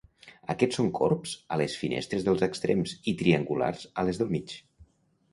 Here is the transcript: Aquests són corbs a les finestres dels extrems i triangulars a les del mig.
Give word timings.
Aquests 0.51 0.77
són 0.77 0.87
corbs 0.99 1.33
a 1.55 1.59
les 1.61 1.75
finestres 1.81 2.25
dels 2.27 2.45
extrems 2.47 2.93
i 3.11 3.13
triangulars 3.19 3.85
a 3.93 4.07
les 4.09 4.21
del 4.23 4.33
mig. 4.37 4.55